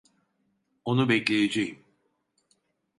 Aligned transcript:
Onu 0.85 1.09
bekleyeceğim. 1.09 1.85